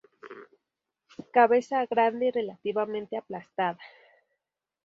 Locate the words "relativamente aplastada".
2.31-3.77